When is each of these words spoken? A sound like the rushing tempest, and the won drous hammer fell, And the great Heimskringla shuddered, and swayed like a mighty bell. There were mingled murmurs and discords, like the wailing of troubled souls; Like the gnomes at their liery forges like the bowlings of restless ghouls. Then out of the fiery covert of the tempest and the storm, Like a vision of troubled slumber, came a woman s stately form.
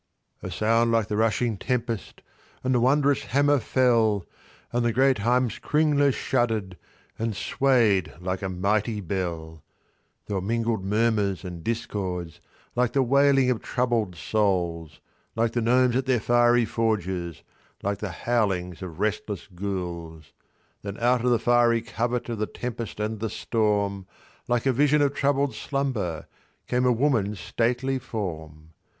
A 0.41 0.49
sound 0.49 0.91
like 0.91 1.09
the 1.09 1.15
rushing 1.15 1.59
tempest, 1.59 2.23
and 2.63 2.73
the 2.73 2.79
won 2.79 3.03
drous 3.03 3.21
hammer 3.25 3.59
fell, 3.59 4.25
And 4.73 4.83
the 4.83 4.91
great 4.91 5.17
Heimskringla 5.19 6.11
shuddered, 6.11 6.75
and 7.19 7.35
swayed 7.35 8.11
like 8.19 8.41
a 8.41 8.49
mighty 8.49 8.99
bell. 8.99 9.61
There 10.25 10.37
were 10.37 10.41
mingled 10.41 10.83
murmurs 10.83 11.43
and 11.43 11.63
discords, 11.63 12.39
like 12.75 12.93
the 12.93 13.03
wailing 13.03 13.51
of 13.51 13.61
troubled 13.61 14.15
souls; 14.15 14.99
Like 15.35 15.51
the 15.51 15.61
gnomes 15.61 15.95
at 15.95 16.07
their 16.07 16.19
liery 16.19 16.65
forges 16.67 17.43
like 17.83 17.99
the 17.99 18.15
bowlings 18.25 18.81
of 18.81 18.99
restless 18.99 19.47
ghouls. 19.53 20.33
Then 20.81 20.97
out 20.99 21.23
of 21.23 21.29
the 21.29 21.37
fiery 21.37 21.83
covert 21.83 22.27
of 22.27 22.39
the 22.39 22.47
tempest 22.47 22.99
and 22.99 23.19
the 23.19 23.29
storm, 23.29 24.07
Like 24.47 24.65
a 24.65 24.73
vision 24.73 25.03
of 25.03 25.13
troubled 25.13 25.53
slumber, 25.53 26.25
came 26.65 26.87
a 26.87 26.91
woman 26.91 27.33
s 27.33 27.39
stately 27.39 27.99
form. 27.99 28.71